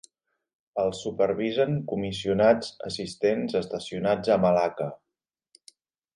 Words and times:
El 0.83 0.87
supervisen 0.99 1.75
comissionats 1.91 2.71
assistents 2.89 3.59
estacionats 3.61 4.35
a 4.37 4.39
Malaca. 4.47 4.89